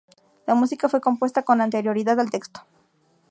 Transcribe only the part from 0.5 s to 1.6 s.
música fue compuesta